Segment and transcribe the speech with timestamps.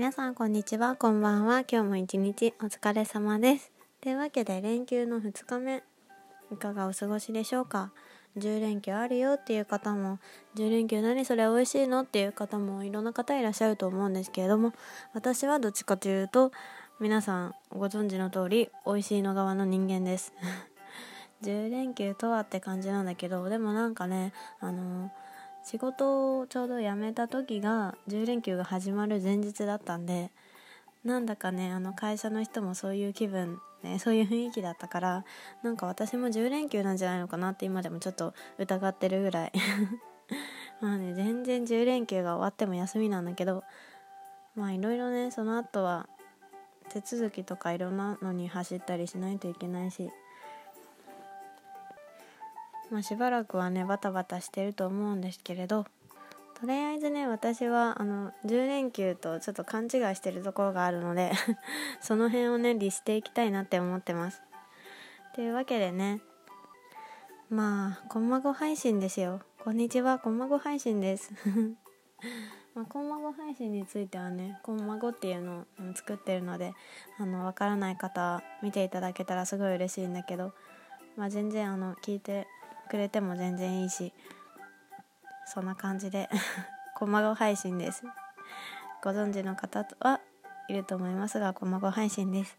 [0.00, 0.96] 皆さんこんにちは。
[0.96, 1.62] こんばんは。
[1.70, 3.70] 今日も一日お疲れ様です。
[4.00, 5.82] というわけで連休の2日目
[6.50, 7.92] いかがお過ごしでしょうか
[8.38, 10.18] ？10連休あるよっていう方も
[10.56, 14.72] 10連休何それ美味しいのっていう方もいろんな方いらっしゃると思うんですけれども
[15.12, 16.50] 私はどっちかというと
[16.98, 20.32] 皆さんご存知の通り美味しいの側の人間です。
[21.44, 25.10] 10連休とはって感じなんだけどでもなんかねあの
[25.62, 30.30] 仕事をちょうど辞めた時が10連休が始まる前日だったんで
[31.04, 35.24] なんだかねあの会社の人もそういう気分ねそういう雰囲気だったから
[35.62, 39.52] なんか私も10連休なんじゃないのかなって今でもちょっと疑ってるぐらい。
[40.80, 43.64] まあね全然10連休が終わっても休みなんだけど
[44.54, 46.08] まあいろいろねその後は
[46.88, 50.10] 手続きとかいろんなのに走ったりしないといけないし
[52.90, 55.86] まあしばらくはねバタバタしてると思うんですけれど
[56.60, 61.32] とりあえずね私はあの10連休とちょっと勘違いしてるところがあるので
[62.02, 64.42] その辺をね律していきたいなって思ってます。
[65.34, 66.20] というわけでね
[67.48, 69.40] まあこんまご配信ですよ。
[69.64, 71.32] こんにちはこんまご配信です。
[72.74, 76.74] まあ、こんまご配信についてはねこんまごっていうのを作ってるので
[77.18, 80.52] あの分からない方見ていただけたらすごい嬉しいんだけど、
[81.16, 82.46] まあ、全然あの聞いて
[82.90, 84.12] くれても全然いいし
[85.46, 86.28] そんな感じで
[86.98, 88.04] こまご配信です。
[89.02, 90.20] ご存知の方は
[90.68, 92.58] いると思いますがこまご配信です。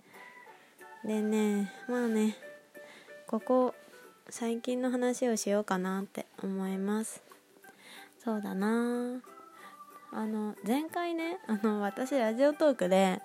[1.03, 2.35] でねまあね
[3.27, 3.75] ここ
[4.29, 7.21] 最近の話をしようかなって思います。
[8.23, 9.21] そうだな。
[10.13, 13.21] あの前回ねあの私ラジオトークで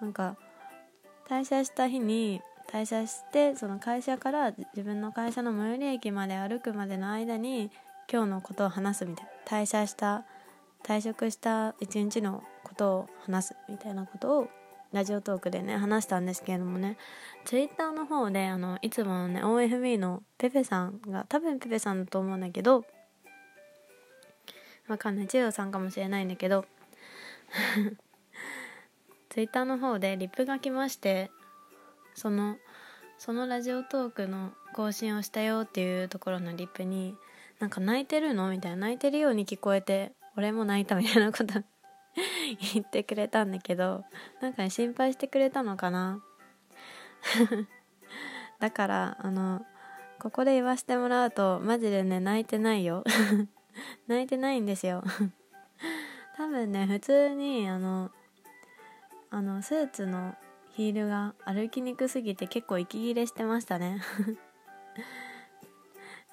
[0.00, 0.36] なんか
[1.28, 2.40] 退社した日に
[2.72, 7.70] 退社してその会社から自分の会社の最寄り駅まで歩くまでの間に
[8.10, 10.24] 今日のことを話すみたいな退社した
[10.82, 14.48] 退職した一日のことを話すみたいなことを
[14.90, 16.96] ラジオトークでね話したんですけれどもね
[17.44, 22.86] ツイッターの方であのいつものね OFB のペペさんが多分ペペさんだと思うんだけど
[24.88, 26.64] わかんない千代さんかもしれないんだけど
[29.28, 31.30] ツイッターの方でリップが来まして
[32.14, 32.56] その
[33.24, 37.14] そのラジオトークの更新をしたよっていうところのリップに
[37.60, 41.62] なんか泣いてるのみたいな泣いてるように聞こえて俺も泣いたみたいなこと
[42.72, 44.02] 言ってくれたんだけど
[44.40, 46.20] なんか、ね、心配してくれたのかな？
[48.58, 49.64] だからあの
[50.18, 53.04] ここで言わせてもらうとマジでね泣いてないよ。
[54.08, 55.04] 泣いてないんですよ。
[56.36, 58.10] 多分ね普通にあの
[59.30, 60.34] あのスーツの
[60.74, 64.00] ヒールが歩きにくすぎて結構息切れしてましたね。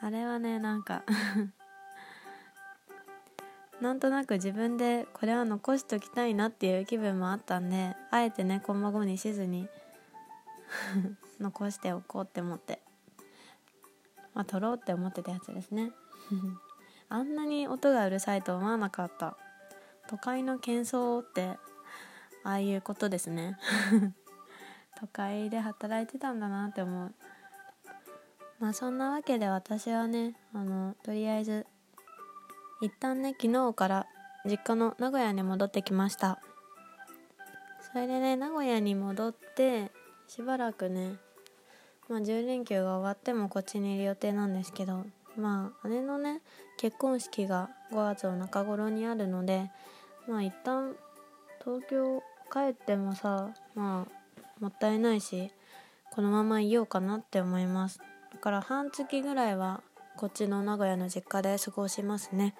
[0.02, 1.04] あれはねなんか
[3.82, 9.68] なんとなく自分でこれは残しときたいなっていう気分もあったんであえてねこんまごにしずに
[11.40, 12.82] 残しておこうって思って
[14.34, 15.92] まあ撮ろうって思ってたやつですね。
[17.10, 19.36] あんなに音がうるさいと思わなかった。
[20.08, 21.58] 都会の喧騒って
[22.44, 23.58] ああいうことですね。
[25.00, 27.14] 都会で働いてたんだなって思う。
[28.60, 31.66] まあそんなわけで私はねあのとりあえず
[32.82, 34.06] 一旦ね昨日から
[34.46, 36.40] 実家の名古屋に戻ってきました。
[37.92, 39.92] それでね名古屋に戻って
[40.28, 41.16] しばらくね
[42.08, 45.06] まあ10連休が終わってもこっちにいる予定なんですけど
[45.38, 46.42] まあ姉のね
[46.78, 49.72] 結婚式が5月の中頃にあるので
[50.28, 50.96] まあ一旦
[51.64, 52.22] 東京
[52.52, 54.19] 帰ってもさまあ
[54.60, 55.52] もったいないし
[56.12, 58.00] このままいようかなって思います。
[58.34, 59.82] だから半月ぐらいは
[60.18, 62.56] こっちの名古屋の実家で過ごしますね。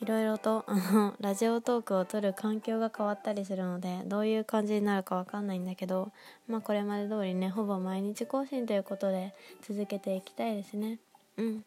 [0.00, 6.12] いろいろとあのラジオトークを撮る環境が変わったりするのでどういう感じになるかわかんないんだけど
[6.46, 10.98] まあこれまで通りねほぼ毎日更新ということで続けていきたいですね。
[11.36, 11.64] うん。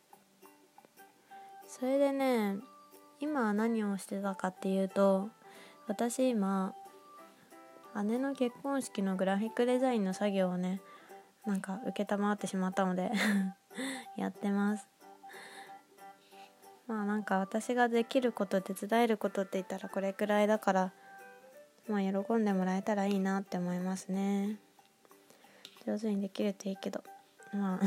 [1.67, 2.55] それでね
[3.19, 5.29] 今何をしてたかっていうと
[5.87, 6.73] 私今
[8.03, 10.81] 姉の結婚式のグラフィックデザインの作業をね
[11.45, 13.11] なんか承ってしまったので
[14.15, 14.87] やってます。
[16.87, 20.91] まあなんか私ができること手伝えることって言ったらこれくらいだから
[21.87, 24.57] まあ喜んでもらえたらいいなって思いますね。
[25.85, 27.03] 上手にできるといいけど
[27.53, 27.79] まあ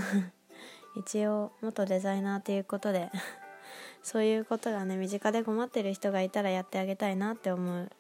[0.97, 3.11] 一応元デザイナーっていうことで
[4.03, 7.91] そういうことがね身近で困ってる人がいたらやってあげたいなって思う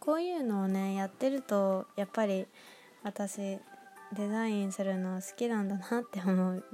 [0.00, 2.46] こういうのをねやってるとやっぱり
[3.04, 3.58] 私
[4.12, 6.64] デザインするの好きなんだなって思う。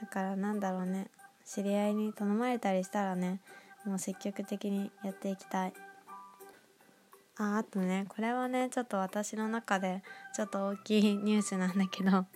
[0.00, 1.10] だからなんだろうね。
[1.44, 3.40] 知り合いに頼まれたりしたらね
[3.84, 5.72] もう積極的にやっていきたい。
[7.36, 10.02] ああとねこれはねちょっと私の中で
[10.34, 12.26] ちょっと大きいニュースなんだけど。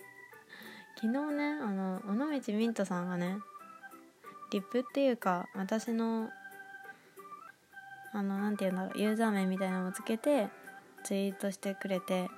[0.95, 3.39] 昨日ねあの尾道ミントさんがね
[4.51, 6.29] リップっていうか私の
[8.13, 10.47] あの何て言うんだろうユーザー名みたいなのをつけて
[11.03, 12.29] ツイートしてくれて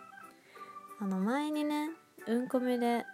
[0.99, 1.89] あの前にね
[2.27, 3.05] うんこみで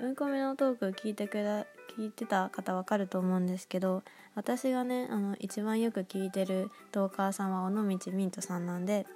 [0.00, 4.02] うんこみのトーク聞いてくれ聞いてた方わかると思うんですけど
[4.34, 9.06] 私がねあの一番よく聞いてるトーカーさんは尾道ミントさんなんで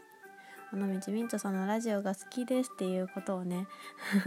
[0.73, 3.69] 尾道ミントさんのラジオが好きですっていうことをね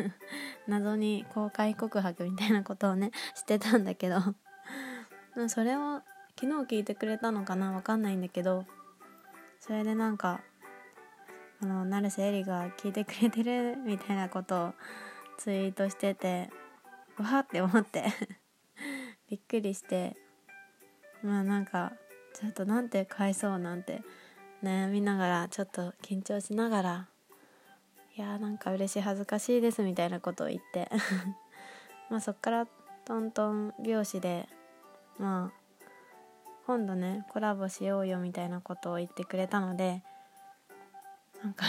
[0.68, 4.18] 謎に公開告白みたいなことをねしてたんだけど
[5.50, 6.02] それを
[6.40, 7.72] 昨日聞いてくれたのかな？
[7.72, 8.66] わかんないんだけど
[9.60, 10.42] それでなんか
[11.62, 14.74] あの成瀬えりが聞いてくれてるみたいなことを
[15.38, 16.50] ツイートしてて
[17.18, 18.06] わって思って
[19.30, 20.16] びっくりして
[21.24, 21.94] まあなんか
[22.34, 24.04] ちょっとなんて返そうなんて
[24.62, 27.08] 悩みながらちょっと緊張しながら
[28.16, 30.90] いやーなんか嬉しい恥ずかしいですみたいなことを言って
[32.10, 32.68] まあそっから
[33.06, 34.48] トントン拍子で
[35.18, 35.57] まあ
[36.68, 40.04] 今度ねコラボしようよみたいなことを言ってくれたので
[41.42, 41.66] なんか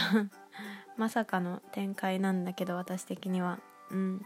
[0.97, 3.59] まさかの展開なんだけど私的には。
[3.91, 4.25] うん。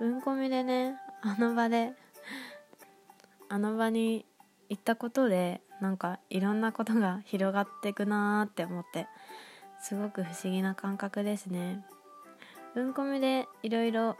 [0.00, 1.92] うんこみでねあの場で
[3.48, 4.24] あの場に
[4.68, 9.08] 行ったことでなんかいろんなことが広がってくなーって思って
[9.80, 11.84] すごく不思議な感覚ですね。
[12.76, 14.16] うんこみでいろいろ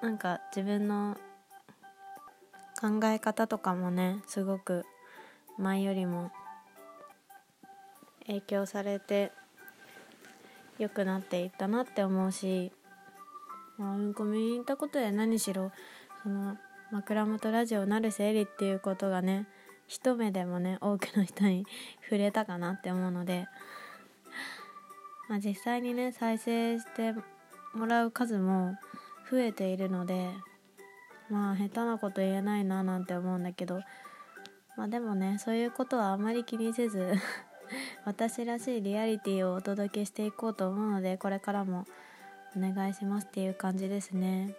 [0.00, 1.16] なんか自分の
[2.82, 4.84] 考え方とかもねすごく
[5.56, 6.32] 前よりも
[8.26, 9.32] 影響されて
[10.78, 12.72] 良くなっていったなって思うし
[13.78, 15.72] まあ、うんこ見に行ったことで何しろ
[16.22, 16.56] その
[16.90, 19.46] 枕元ラジオなるせりっていうことがね
[19.88, 21.66] 一目でもね多くの人に
[22.04, 23.48] 触れたかなって思うので、
[25.28, 27.14] まあ、実際にね再生して
[27.74, 28.76] もらう数も
[29.30, 30.30] 増えているので
[31.32, 33.80] まあ下手なこと言えないななんて思うんだけど。
[34.76, 37.12] まあでもねそういうことはあまり気にせず
[38.04, 41.86] 私らしいリアリティをお届けしていこうと思うのでこれからも
[42.56, 44.54] お願いしますっていう感じですね。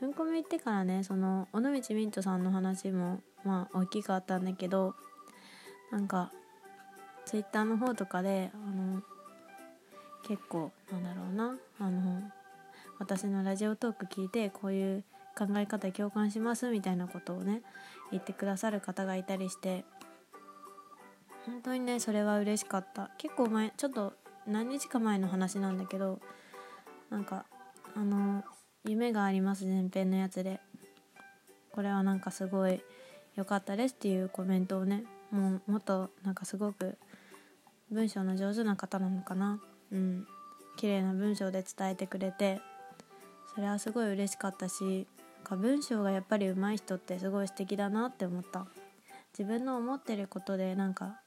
[0.00, 4.94] うんこみ行ってからねその尾道ミントさんの話もまあ大きかったんだけど
[5.90, 6.32] なんか
[7.24, 9.02] ツイッターの方とかであの
[10.24, 12.22] 結構なんだろうなあの
[12.98, 15.04] 私のラジオトーク聞いてこういう
[15.36, 17.62] 考え方共感しますみたいなことをね
[18.10, 19.84] 言ってくださる方がいたりして
[21.46, 23.10] 本当にねそれは嬉しかった。
[23.18, 24.14] 結構前ちょっと
[24.46, 26.20] 何日か前の話なんだけど
[27.10, 27.44] なんか
[27.94, 28.44] あの
[28.84, 30.60] 夢があります前編のやつで。
[31.72, 32.80] これはなんかすごい
[33.34, 35.02] 良かったですっていうコメントをね
[35.32, 36.96] もうもっとなんかすごく
[37.90, 39.60] 文章の上手な方なのかな。
[39.90, 40.26] うん。
[40.76, 42.60] 綺麗な文章で伝えてくれて
[43.54, 45.06] それはすごい嬉しかったし
[45.44, 48.66] か文章がやっぱり上手い人ってすごい素敵だなって思った。
[49.36, 51.20] 自分の思ってることでなんか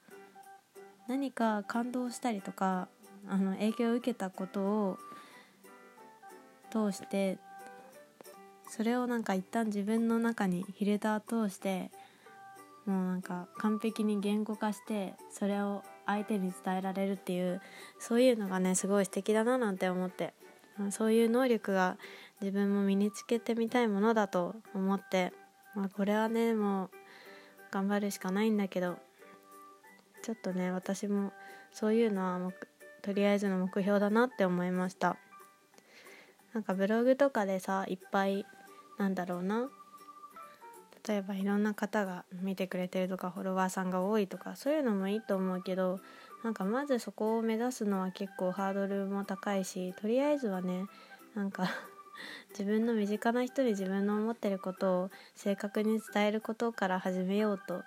[1.08, 2.88] 何か感動したりとか
[3.28, 4.98] あの影響を受けたことを
[6.70, 7.38] 通して
[8.70, 11.90] それをなんか一旦自分の中にフィルター通して
[12.86, 17.60] もうなんか完璧に言語化してそれを相手に伝えられるっていう
[17.98, 20.32] そういうのがねすごい素敵だななんて思って。
[20.90, 21.96] そういう能力が
[22.40, 25.32] 自分も身につけてみたいものだと思って、
[25.74, 26.90] まあ、これはねもう
[27.70, 28.96] 頑張るしかないんだけど
[30.22, 31.32] ちょっとね私も
[31.72, 32.52] そういうのは
[33.02, 35.16] とりあえずの目標だなって思いました。
[36.54, 38.46] なんかブログとかでさいっぱい
[38.98, 39.68] なんだろうな
[41.06, 46.00] 例えばいろんな方が見てくれてるとかフォロワーさんが多いとかそういうのもいいと思うけど
[46.42, 50.86] なんかまずそこを目指すのは結構ハードルも高いしとりあえずはね
[51.34, 51.70] なんか
[52.50, 57.82] 自分の身近な人に自分の思ってることを正確に伝えることから始めようと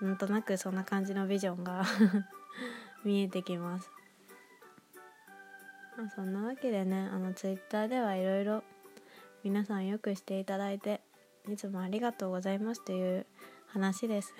[0.00, 1.84] なんとなくそんな感じのビジョンが
[3.04, 3.90] 見えてきます。
[5.96, 8.64] まあ、そんなわけでねあのツイッターではいろいろ
[9.44, 11.00] 皆さんよくしていただいて
[11.48, 13.26] いつもありがとうございますという
[13.66, 14.34] 話です。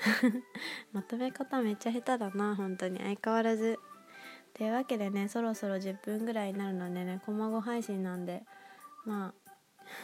[0.92, 2.98] まとめ方めっちゃ下手だな本当に。
[2.98, 3.78] 相変わらず。
[4.54, 8.44] というわけでねそろそろ10分ぐらいになるのでねこまご配信なんで
[9.04, 9.34] ま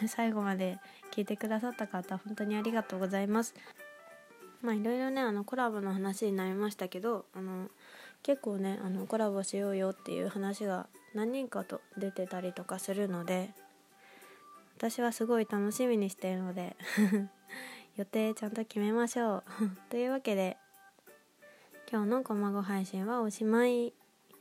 [0.01, 0.79] あ 最後まで
[1.11, 3.53] 聞いてくださった方本当にありがとうございます。
[4.61, 7.69] まあいろいろねあのコラボの話になりましたけどあの
[8.23, 13.49] 結構ねあのコラボしようよっていう話が何人かと出てたりとかするので
[14.77, 16.75] 私はすごい楽しみにしてるので
[17.97, 19.43] 予定ちゃんと決めましょう。
[19.89, 20.57] というわけで
[21.91, 23.93] 今日のこまご配信はおしまい。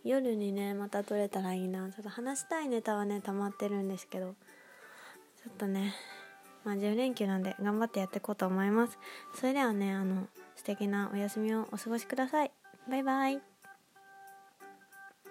[0.03, 1.91] 夜にねまた撮れたらいいな。
[1.91, 4.35] ちょっと話したいネタはね溜まってるんですけど
[5.43, 5.95] ちょっとね
[6.65, 8.99] まあ10連休なんで頑張ってやっていこうと思います。
[9.35, 12.53] それではねあの素敵なお休みをお過ごしください。
[12.89, 13.50] バイバイ。